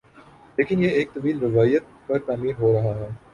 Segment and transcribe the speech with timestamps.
[0.57, 3.09] لیکن یہ ایک طویل روایت پر تعمیر ہو رہا ہے